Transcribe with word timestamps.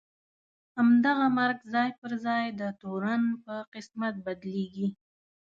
همدغه 0.77 1.25
مرګ 1.39 1.57
ځای 1.73 1.89
پر 1.99 2.11
ځای 2.25 2.45
د 2.59 2.61
تورن 2.81 3.23
په 3.45 3.53
قسمت 3.73 4.15
بدلېږي. 4.25 4.87